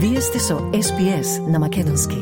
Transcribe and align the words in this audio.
Вие 0.00 0.20
сте 0.20 0.38
со 0.38 0.54
SPS 0.54 1.50
на 1.50 1.58
Македонски. 1.58 2.16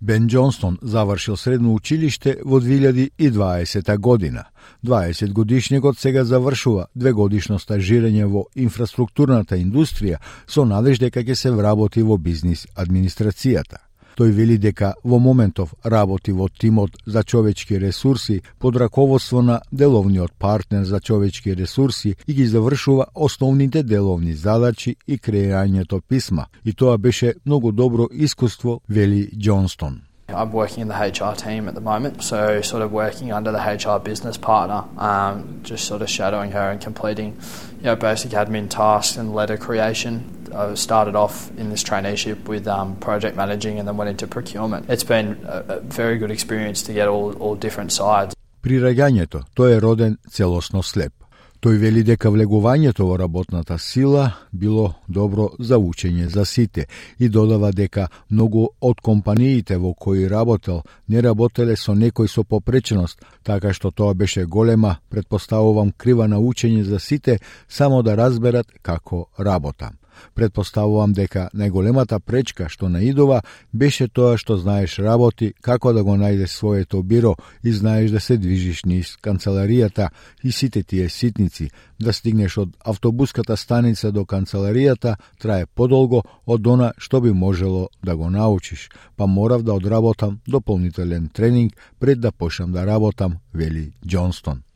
Бен 0.00 0.28
Џонстон 0.28 0.78
завршил 0.82 1.36
средно 1.36 1.74
училиште 1.74 2.36
во 2.44 2.60
2020 2.60 3.96
година. 3.96 4.44
20 4.84 5.32
годишникот 5.32 5.98
сега 5.98 6.24
завршува 6.24 6.86
двегодишно 6.94 7.56
стажирање 7.58 8.24
во 8.24 8.44
инфраструктурната 8.54 9.56
индустрија 9.56 10.20
со 10.46 10.64
надеж 10.64 11.00
дека 11.00 11.24
ќе 11.24 11.34
се 11.34 11.50
вработи 11.50 12.02
во 12.02 12.18
бизнис 12.18 12.66
администрацијата. 12.76 13.89
Тој 14.16 14.30
вели 14.30 14.58
дека 14.58 14.94
во 15.04 15.18
моментов 15.18 15.74
работи 15.84 16.32
во 16.32 16.48
тимот 16.48 16.90
за 17.06 17.22
човечки 17.24 17.78
ресурси 17.78 18.42
под 18.58 18.76
раководство 18.76 19.42
на 19.42 19.60
деловниот 19.72 20.32
партнер 20.38 20.84
за 20.84 21.00
човечки 21.00 21.56
ресурси 21.56 22.16
и 22.26 22.34
ги 22.34 22.46
завршува 22.46 23.06
основните 23.14 23.82
деловни 23.82 24.34
задачи 24.34 24.96
и 25.08 25.18
креирањето 25.18 26.00
писма. 26.00 26.46
И 26.64 26.72
тоа 26.72 26.98
беше 26.98 27.34
многу 27.46 27.72
добро 27.72 28.08
искуство, 28.12 28.80
вели 28.88 29.30
Џонстон. 29.36 30.00
I'm 30.34 30.52
working 30.52 30.82
in 30.82 30.88
the 30.88 30.94
HR 30.94 31.34
team 31.34 31.68
at 31.68 31.74
the 31.74 31.80
moment, 31.80 32.22
so 32.22 32.60
sort 32.60 32.82
of 32.82 32.92
working 32.92 33.32
under 33.32 33.50
the 33.50 33.58
HR 33.58 33.98
business 33.98 34.36
partner, 34.36 34.84
um, 34.96 35.60
just 35.62 35.84
sort 35.86 36.02
of 36.02 36.08
shadowing 36.08 36.52
her 36.52 36.70
and 36.70 36.80
completing, 36.80 37.36
you 37.78 37.84
know, 37.84 37.96
basic 37.96 38.30
admin 38.32 38.68
tasks 38.68 39.16
and 39.16 39.34
letter 39.34 39.56
creation. 39.56 40.39
I 40.52 40.74
started 40.74 41.14
off 41.14 41.50
in 41.58 41.70
this 41.70 41.82
traineeship 41.82 42.48
with 42.48 42.66
um, 42.66 42.96
project 42.96 43.36
managing 43.36 43.78
and 43.78 43.88
then 43.88 43.96
went 43.96 44.10
into 44.10 44.26
procurement. 44.26 44.88
It's 44.88 45.04
been 45.04 45.38
a, 45.46 45.76
a 45.76 45.80
very 45.80 46.18
good 46.18 46.30
experience 46.30 46.82
to 46.82 46.92
get 46.92 47.08
all, 47.08 47.32
all 47.38 47.54
different 47.54 47.92
sides. 47.92 48.34
При 48.60 48.76
раѓањето 48.76 49.46
тој 49.56 49.78
е 49.78 49.80
роден 49.80 50.18
целосно 50.28 50.82
слеп. 50.82 51.12
Тој 51.60 51.76
вели 51.76 52.00
дека 52.04 52.30
влегувањето 52.32 53.04
во 53.04 53.18
работната 53.20 53.76
сила 53.78 54.30
било 54.52 54.94
добро 55.08 55.50
за 55.58 55.76
учење 55.76 56.26
за 56.32 56.44
сите 56.44 56.86
и 57.18 57.28
додава 57.28 57.72
дека 57.72 58.08
многу 58.30 58.68
од 58.80 59.00
компаниите 59.00 59.76
во 59.76 59.92
кои 59.94 60.28
работел 60.28 60.82
не 61.08 61.20
работеле 61.20 61.76
со 61.76 61.92
некој 61.92 62.32
со 62.32 62.44
попреченост, 62.44 63.20
така 63.44 63.74
што 63.76 63.90
тоа 63.90 64.14
беше 64.14 64.44
голема, 64.44 64.96
предпоставувам, 65.10 65.92
крива 65.92 66.28
на 66.28 66.40
учење 66.40 66.82
за 66.82 66.98
сите 66.98 67.38
само 67.68 68.02
да 68.02 68.16
разберат 68.16 68.66
како 68.82 69.26
работам. 69.38 69.99
Предпоставувам 70.34 71.12
дека 71.12 71.48
најголемата 71.54 72.20
пречка 72.20 72.68
што 72.68 72.88
наидува 72.88 73.42
беше 73.72 74.08
тоа 74.08 74.36
што 74.38 74.56
знаеш 74.56 74.98
работи, 74.98 75.52
како 75.60 75.92
да 75.92 76.04
го 76.04 76.16
најдеш 76.16 76.54
своето 76.54 77.02
биро 77.02 77.34
и 77.62 77.72
знаеш 77.72 78.10
да 78.10 78.20
се 78.20 78.36
движиш 78.36 78.84
низ 78.84 79.16
канцеларијата 79.22 80.08
и 80.44 80.52
сите 80.52 80.82
тие 80.82 81.08
ситници, 81.08 81.70
да 82.00 82.12
стигнеш 82.12 82.58
од 82.58 82.76
автобуската 82.84 83.56
станица 83.56 84.12
до 84.12 84.24
канцеларијата 84.24 85.16
трае 85.38 85.66
подолго 85.66 86.22
од 86.46 86.66
она 86.66 86.92
што 86.98 87.20
би 87.20 87.32
можело 87.32 87.88
да 88.02 88.16
го 88.16 88.30
научиш, 88.30 88.88
па 89.16 89.26
морав 89.26 89.62
да 89.62 89.74
одработам 89.74 90.40
дополнителен 90.48 91.28
тренинг 91.28 91.72
пред 91.98 92.20
да 92.20 92.32
почнам 92.32 92.72
да 92.72 92.86
работам, 92.86 93.38
вели 93.54 93.92
Џонстон. 94.06 94.69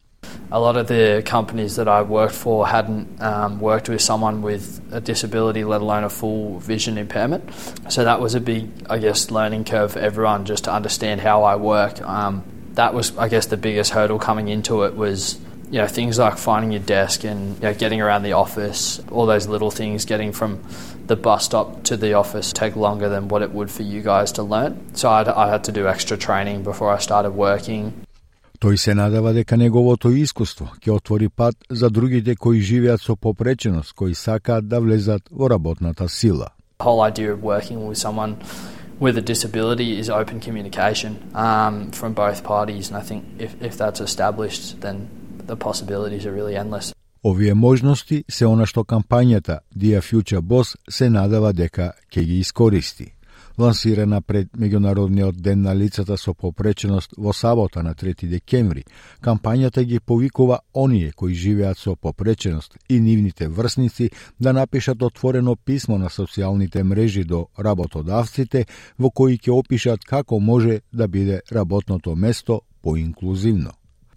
A 0.51 0.61
lot 0.61 0.77
of 0.77 0.89
the 0.89 1.23
companies 1.25 1.77
that 1.77 1.89
I 1.89 2.03
worked 2.03 2.35
for 2.35 2.67
hadn't 2.67 3.21
um, 3.21 3.61
worked 3.61 3.89
with 3.89 4.01
someone 4.01 4.43
with 4.43 4.81
a 4.93 5.01
disability, 5.01 5.65
let 5.65 5.81
alone 5.81 6.05
a 6.05 6.11
full 6.11 6.59
vision 6.61 6.99
impairment. 6.99 7.51
So 7.89 8.05
that 8.05 8.21
was 8.21 8.35
a 8.35 8.41
big, 8.41 8.71
I 8.89 8.99
guess, 8.99 9.31
learning 9.31 9.65
curve 9.65 9.93
for 9.93 9.99
everyone 9.99 10.45
just 10.45 10.65
to 10.65 10.73
understand 10.73 11.21
how 11.21 11.43
I 11.43 11.57
work. 11.57 12.01
Um, 12.03 12.45
that 12.75 12.95
was, 12.95 13.17
I 13.17 13.29
guess, 13.29 13.47
the 13.47 13.57
biggest 13.57 13.93
hurdle 13.93 14.19
coming 14.19 14.49
into 14.49 14.85
it 14.85 14.95
was 14.95 15.41
you 15.71 15.81
know 15.81 15.87
things 15.87 16.19
like 16.19 16.39
finding 16.39 16.71
your 16.71 16.83
desk 16.83 17.25
and 17.25 17.57
you 17.57 17.63
know, 17.63 17.75
getting 17.75 18.01
around 18.01 18.23
the 18.23 18.35
office, 18.35 19.01
all 19.11 19.27
those 19.27 19.49
little 19.49 19.71
things, 19.71 20.05
getting 20.05 20.33
from 20.33 20.63
the 21.07 21.17
bus 21.17 21.45
stop 21.45 21.83
to 21.85 21.97
the 21.97 22.15
office 22.15 22.53
take 22.53 22.77
longer 22.77 23.09
than 23.09 23.29
what 23.29 23.43
it 23.43 23.51
would 23.51 23.71
for 23.71 23.83
you 23.83 24.01
guys 24.01 24.33
to 24.33 24.43
learn. 24.43 24.95
So 24.95 25.11
I'd, 25.11 25.29
I 25.29 25.49
had 25.51 25.65
to 25.65 25.73
do 25.73 25.89
extra 25.89 26.17
training 26.17 26.63
before 26.63 26.93
I 26.93 26.99
started 26.99 27.33
working. 27.33 28.04
Тој 28.65 28.77
се 28.77 28.95
надава 28.95 29.35
дека 29.37 29.59
неговото 29.61 30.09
искуство 30.17 30.71
ќе 30.81 30.95
отвори 30.95 31.27
пат 31.29 31.57
за 31.69 31.91
другите 31.91 32.35
кои 32.35 32.63
живеат 32.65 33.01
со 33.01 33.17
попреченост, 33.17 33.93
кои 33.93 34.15
сакаат 34.15 34.69
да 34.69 34.81
влезат 34.81 35.23
во 35.31 35.51
работната 35.51 36.09
сила. 36.09 36.49
whole 36.81 37.03
idea 37.11 37.29
of 37.35 37.43
working 37.43 37.79
with 37.89 37.99
someone 38.07 38.33
with 39.01 39.19
a 39.19 39.25
disability 39.33 39.99
is 40.01 40.09
open 40.09 40.41
communication 40.41 41.13
um, 41.35 41.91
from 41.93 42.15
both 42.15 42.43
parties, 42.43 42.85
and 42.91 42.97
I 42.97 43.05
think 43.09 43.21
if, 43.39 43.51
if 43.69 43.77
that's 43.77 44.01
established, 44.01 44.81
then 44.81 44.97
the 45.47 45.57
possibilities 45.57 46.25
are 46.27 46.33
really 46.33 46.57
endless. 46.57 46.95
Овие 47.25 47.55
можности 47.55 48.25
се 48.31 48.47
она 48.47 48.67
што 48.67 48.85
кампањата 48.85 49.59
Dear 49.77 50.01
Future 50.01 50.41
Boss 50.41 50.77
се 50.91 51.11
надава 51.11 51.53
дека 51.53 51.93
ќе 52.13 52.25
ги 52.25 52.39
искористи 52.39 53.15
лансирана 53.59 54.21
пред 54.21 54.49
Меѓународниот 54.59 55.41
ден 55.41 55.63
на 55.63 55.75
лицата 55.77 56.17
со 56.19 56.35
попреченост 56.35 57.15
во 57.19 57.33
сабота 57.33 57.83
на 57.83 57.95
3 57.95 58.27
декември. 58.29 58.85
Кампањата 59.23 59.85
ги 59.85 60.01
повикува 60.01 60.59
оние 60.75 61.13
кои 61.13 61.35
живеат 61.35 61.79
со 61.79 61.97
попреченост 61.97 62.77
и 62.89 63.01
нивните 63.01 63.49
врсници 63.49 64.11
да 64.41 64.53
напишат 64.53 65.03
отворено 65.03 65.57
писмо 65.57 65.99
на 65.99 66.09
социјалните 66.09 66.83
мрежи 66.83 67.25
до 67.25 67.47
работодавците 67.59 68.67
во 68.99 69.11
кои 69.11 69.39
ќе 69.39 69.51
опишат 69.51 70.05
како 70.05 70.41
може 70.41 70.81
да 70.93 71.09
биде 71.09 71.41
работното 71.53 72.17
место 72.17 72.61
поинклузивно. 72.83 73.71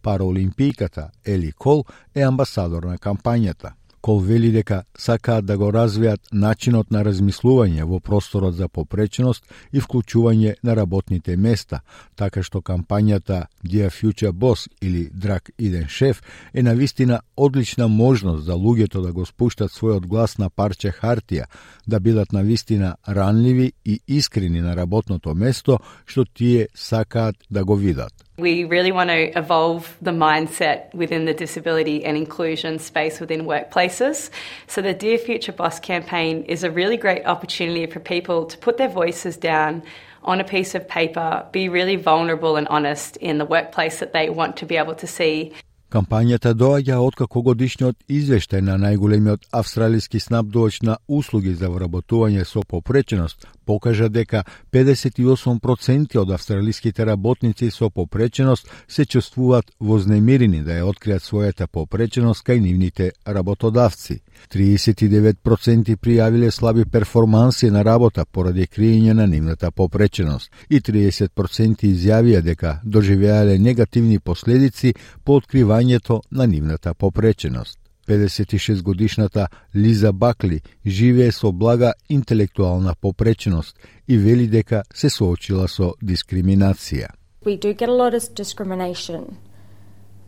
Параолимпијката 0.03 1.09
Ели 1.25 1.51
Кол 1.51 1.83
е 2.15 2.21
амбасадор 2.21 2.83
на 2.83 2.97
кампањата. 2.97 3.73
Кол 4.07 4.19
вели 4.19 4.51
дека 4.55 4.83
сакаат 4.95 5.45
да 5.45 5.57
го 5.59 5.67
развијат 5.75 6.29
начинот 6.31 6.93
на 6.95 7.01
размислување 7.03 7.83
во 7.83 7.97
просторот 7.99 8.53
за 8.55 8.69
попреченост 8.71 9.43
и 9.75 9.81
вклучување 9.83 10.53
на 10.63 10.75
работните 10.79 11.35
места, 11.35 11.81
така 12.15 12.39
што 12.39 12.61
кампањата 12.63 13.41
Dear 13.67 13.91
Future 13.91 14.31
Boss 14.31 14.69
или 14.81 15.09
Драк 15.11 15.51
иден 15.57 15.89
шеф 15.91 16.21
е 16.53 16.63
на 16.63 16.73
вистина 16.73 17.19
одлична 17.35 17.87
можност 17.87 18.45
за 18.45 18.55
луѓето 18.55 19.01
да 19.03 19.11
го 19.11 19.25
спуштат 19.25 19.75
својот 19.75 20.07
глас 20.07 20.37
на 20.37 20.49
парче 20.49 20.93
хартија, 21.01 21.51
да 21.87 21.99
бидат 21.99 22.31
на 22.31 22.43
вистина 22.43 22.95
ранливи 23.09 23.73
и 23.85 23.99
искрени 24.07 24.61
на 24.61 24.75
работното 24.75 25.35
место 25.35 25.79
што 26.05 26.23
тие 26.23 26.69
сакаат 26.75 27.35
да 27.51 27.65
го 27.65 27.75
видат. 27.75 28.26
We 28.39 28.65
really 28.65 28.91
want 28.91 29.09
to 29.09 29.35
evolve 29.35 29.97
the 29.99 30.11
mindset 30.11 30.93
within 30.93 31.25
the 31.25 31.33
disability 31.33 32.05
and 32.05 32.15
inclusion 32.15 32.77
space 32.77 33.19
within 33.19 33.45
workplaces. 33.45 34.29
So, 34.67 34.83
the 34.83 34.93
Dear 34.93 35.17
Future 35.17 35.51
Boss 35.51 35.79
campaign 35.79 36.43
is 36.43 36.63
a 36.63 36.69
really 36.69 36.97
great 36.97 37.25
opportunity 37.25 37.87
for 37.87 37.99
people 37.99 38.45
to 38.45 38.55
put 38.59 38.77
their 38.77 38.89
voices 38.89 39.37
down 39.37 39.81
on 40.23 40.39
a 40.39 40.43
piece 40.43 40.75
of 40.75 40.87
paper, 40.87 41.47
be 41.51 41.67
really 41.67 41.95
vulnerable 41.95 42.57
and 42.57 42.67
honest 42.67 43.17
in 43.17 43.39
the 43.39 43.45
workplace 43.45 43.97
that 44.01 44.13
they 44.13 44.29
want 44.29 44.55
to 44.57 44.67
be 44.67 44.77
able 44.77 44.93
to 44.93 45.07
see. 45.07 45.51
Кампањата 45.89 46.51
доаѓа 46.53 46.99
откако 46.99 47.41
годишниот 47.41 47.95
извештај 48.11 48.61
на 48.61 48.77
најголемиот 48.77 49.47
австралиски 49.55 50.19
снабдувач 50.19 50.81
на 50.83 50.97
услуги 51.07 51.53
за 51.55 51.71
вработување 51.71 52.43
со 52.45 52.61
попреченост 52.61 53.47
покажа 53.67 54.09
дека 54.09 54.43
58% 54.73 56.17
од 56.21 56.31
австралиските 56.31 57.05
работници 57.05 57.71
со 57.71 57.89
попреченост 57.89 58.71
се 58.87 59.05
чувствуваат 59.05 59.71
вознемирени 59.79 60.63
да 60.63 60.79
ја 60.79 60.87
откријат 60.91 61.25
својата 61.27 61.67
попреченост 61.67 62.45
кај 62.47 62.63
нивните 62.63 63.11
работодавци. 63.25 64.19
39% 64.53 65.97
пријавиле 65.97 66.51
слаби 66.51 66.85
перформанси 66.85 67.71
на 67.71 67.83
работа 67.83 68.25
поради 68.25 68.67
криење 68.67 69.13
на 69.13 69.27
нивната 69.27 69.71
попреченост 69.71 70.51
и 70.69 70.79
30% 70.79 71.89
изјавија 71.93 72.41
дека 72.41 72.79
доживеале 72.83 73.57
негативни 73.59 74.19
последици 74.19 74.93
по 75.23 75.41
откривањето 75.41 76.21
на 76.31 76.47
нивната 76.47 76.93
попреченост. 76.93 77.86
56 78.07 78.83
годишната 78.83 79.47
Лиза 79.75 80.13
Бакли 80.13 80.61
живее 80.85 81.31
со 81.31 81.51
блага 81.51 81.93
интелектуална 82.09 82.93
попреченост 83.01 83.75
и 84.07 84.17
вели 84.17 84.47
дека 84.47 84.83
се 84.93 85.09
соочила 85.09 85.67
со 85.67 85.93
дискриминација. 86.03 87.07
We 87.45 87.57
do 87.57 87.73
get 87.73 87.89
a 87.89 87.97
lot 88.03 88.13
of 88.13 88.33
discrimination. 88.35 89.37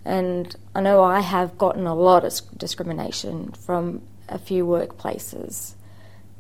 And 0.06 0.56
I 0.76 0.82
know 0.82 1.04
I 1.04 1.22
have 1.22 1.58
gotten 1.58 1.86
a 1.88 1.96
lot 1.96 2.24
of 2.24 2.34
discrimination 2.58 3.52
from 3.66 4.02
a 4.30 4.40
few 4.40 4.66
workplaces, 4.66 5.76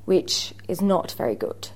which 0.05 0.53
is 0.67 0.81
not 0.81 1.11
very 1.17 1.35
good. 1.35 1.69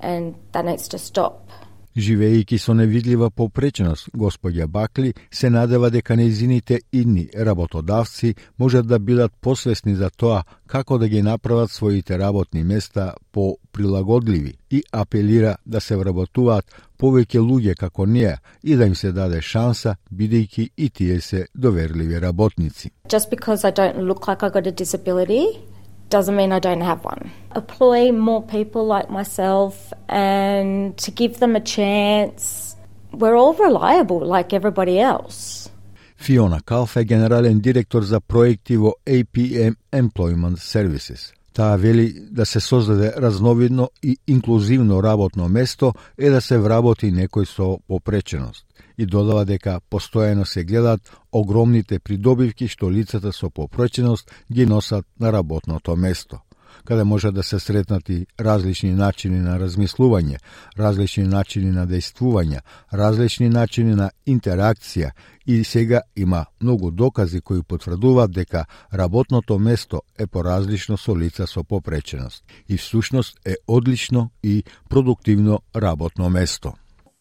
And 0.00 0.34
that 0.52 0.64
needs 0.64 0.88
to 0.88 0.98
stop. 0.98 1.50
Живејќи 1.96 2.58
со 2.60 2.74
невидлива 2.76 3.30
попреченост, 3.30 4.10
господја 4.12 4.66
Бакли 4.66 5.14
се 5.30 5.50
надева 5.50 5.90
дека 5.90 6.16
незините 6.16 6.80
идни 6.92 7.28
работодавци 7.34 8.34
можат 8.58 8.86
да 8.86 8.98
бидат 8.98 9.32
посвесни 9.40 9.94
за 9.94 10.10
тоа 10.10 10.42
како 10.66 10.98
да 10.98 11.08
ги 11.08 11.22
направат 11.22 11.70
своите 11.70 12.18
работни 12.18 12.64
места 12.64 13.14
по 13.32 13.56
прилагодливи 13.72 14.54
и 14.70 14.82
апелира 14.92 15.56
да 15.66 15.80
се 15.80 15.96
вработуваат 15.96 16.64
повеќе 16.98 17.40
луѓе 17.40 17.76
како 17.76 18.06
неа 18.06 18.36
и 18.62 18.76
да 18.76 18.86
им 18.86 18.94
се 18.94 19.12
даде 19.12 19.40
шанса 19.40 19.96
бидејќи 20.12 20.68
и 20.76 20.90
тие 20.90 21.20
се 21.20 21.46
доверливи 21.54 22.20
работници. 22.20 22.90
Just 23.08 23.30
because 23.30 23.64
I 23.64 23.72
don't 23.72 24.04
look 24.04 24.28
like 24.28 24.42
I 24.42 24.50
got 24.50 24.66
a 24.66 24.72
disability 24.72 25.75
doesn't 26.08 26.36
mean 26.36 26.52
I 26.52 26.58
don't 26.58 26.82
have 26.82 27.04
one. 27.04 27.30
Employ 27.54 28.12
more 28.12 28.42
people 28.42 28.86
like 28.86 29.10
myself 29.10 29.92
and 30.08 30.96
to 30.98 31.10
give 31.10 31.38
them 31.38 31.56
a 31.56 31.60
chance. 31.60 32.76
We're 33.12 33.36
all 33.36 33.54
reliable 33.54 34.20
like 34.20 34.52
everybody 34.52 35.00
else. 35.00 35.68
Fiona 36.16 36.60
Kalf 36.60 36.94
general 36.94 37.06
generalen 37.08 37.60
direktor 37.60 38.02
za 38.02 38.20
projective 38.20 38.92
APM 39.06 39.76
Employment 39.92 40.58
Services. 40.58 41.32
Таа 41.56 41.76
вели 41.76 42.12
да 42.30 42.46
се 42.46 42.60
создаде 42.60 43.12
разновидно 43.16 43.90
и 44.02 44.16
инклузивно 44.26 45.02
работно 45.02 45.48
место 45.48 45.92
е 46.18 46.30
да 46.30 46.40
се 46.40 46.58
вработи 46.58 47.08
некој 47.08 47.48
со 47.48 47.80
попреченост. 47.88 48.66
И 48.98 49.06
додава 49.06 49.46
дека 49.48 49.80
постојано 49.90 50.44
се 50.44 50.64
гледаат 50.64 51.00
огромните 51.32 51.98
придобивки 51.98 52.68
што 52.68 52.90
лицата 52.92 53.32
со 53.32 53.48
попреченост 53.48 54.28
ги 54.52 54.66
носат 54.66 55.06
на 55.20 55.32
работното 55.32 55.96
место 55.96 56.45
каде 56.86 57.04
може 57.04 57.30
да 57.30 57.42
се 57.42 57.58
сретнати 57.60 58.26
различни 58.40 58.92
начини 58.92 59.40
на 59.40 59.58
размислување, 59.60 60.38
различни 60.78 61.24
начини 61.26 61.70
на 61.70 61.86
действување, 61.86 62.62
различни 62.92 63.48
начини 63.48 63.94
на 63.94 64.10
интеракција 64.26 65.10
и 65.46 65.64
сега 65.64 66.00
има 66.16 66.46
многу 66.62 66.90
докази 66.90 67.40
кои 67.40 67.62
потврдуваат 67.62 68.32
дека 68.32 68.64
работното 68.94 69.58
место 69.58 70.02
е 70.18 70.26
поразлично 70.26 70.96
со 70.96 71.16
лица 71.16 71.46
со 71.46 71.64
попреченост 71.64 72.44
и 72.68 72.76
всушност 72.76 73.38
е 73.46 73.54
одлично 73.66 74.30
и 74.42 74.64
продуктивно 74.88 75.60
работно 75.76 76.30
место. 76.30 76.72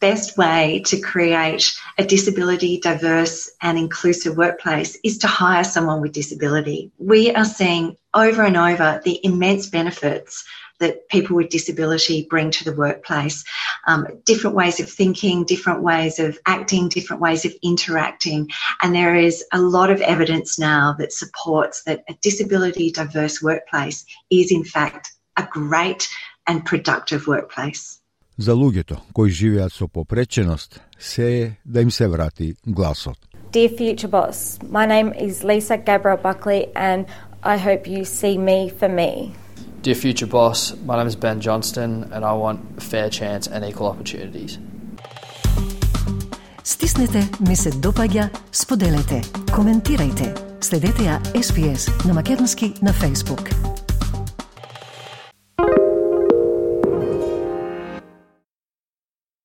best 0.02 0.38
way 0.38 0.82
to 0.86 1.00
create 1.00 1.64
a 1.98 2.04
disability 2.04 2.80
diverse 2.80 3.38
and 3.62 3.78
inclusive 3.78 4.38
workplace 4.38 4.98
is 5.04 5.18
to 5.18 5.28
hire 5.28 5.64
someone 5.64 6.02
with 6.02 6.12
disability. 6.12 6.92
We 7.00 7.22
are 7.34 7.46
seeing 7.46 7.96
over 8.15 8.43
and 8.43 8.57
over 8.57 9.01
the 9.05 9.21
immense 9.23 9.69
benefits 9.69 10.45
that 10.81 11.09
people 11.09 11.37
with 11.37 11.51
disability 11.51 12.27
bring 12.29 12.51
to 12.51 12.65
the 12.65 12.75
workplace. 12.75 13.45
Um, 13.87 14.07
different 14.25 14.57
ways 14.57 14.81
of 14.81 14.91
thinking, 14.91 15.45
different 15.45 15.83
ways 15.83 16.19
of 16.19 16.39
acting, 16.47 16.89
different 16.89 17.23
ways 17.23 17.45
of 17.45 17.53
interacting. 17.63 18.49
And 18.83 18.95
there 18.95 19.15
is 19.15 19.45
a 19.53 19.61
lot 19.61 19.91
of 19.91 20.01
evidence 20.01 20.59
now 20.59 20.95
that 20.99 21.13
supports 21.13 21.83
that 21.85 22.03
a 22.09 22.15
disability 22.23 22.91
diverse 22.91 23.43
workplace 23.43 24.05
is, 24.31 24.51
in 24.51 24.65
fact, 24.65 25.13
a 25.37 25.47
great 25.51 26.09
and 26.47 26.65
productive 26.65 27.27
workplace. 27.27 28.01
За 28.39 28.53
луѓето 28.53 28.97
кои 29.13 29.31
живеат 29.31 29.73
со 29.73 29.89
попреченост, 29.89 30.81
се 30.99 31.43
е 31.43 31.51
да 31.67 31.81
им 31.81 31.91
се 31.91 32.09
врати 32.09 32.55
гласот. 32.67 33.19
Dear 33.53 33.79
future 33.79 34.09
boss, 34.09 34.59
my 34.63 34.87
name 34.87 35.13
is 35.27 35.45
Lisa 35.45 35.77
Gabriel 35.77 36.17
Buckley 36.17 36.63
and 36.75 37.05
I 37.48 37.58
hope 37.58 37.88
you 37.88 38.06
see 38.06 38.38
me 38.38 38.70
for 38.80 38.90
me. 38.90 39.32
Dear 39.84 39.94
future 39.94 40.26
boss, 40.26 40.74
my 40.84 40.98
name 40.98 41.06
is 41.06 41.16
Ben 41.16 41.40
Johnston 41.40 42.12
and 42.12 42.26
I 42.26 42.34
want 42.34 42.82
fair 42.82 43.08
chance 43.08 43.46
and 43.48 43.64
equal 43.64 43.88
opportunities. 43.88 44.58
Stisnite, 46.64 47.24
mi 47.40 47.56
se 47.56 47.72
dopađa, 47.72 48.30
spodelajte, 48.52 49.22
komentirajte. 49.56 50.34
Sledite 50.62 51.04
ja 51.04 51.20
SPS 51.42 52.06
na 52.06 52.14
makedonski 52.14 52.72
na 52.82 52.94
Facebook. 52.94 53.75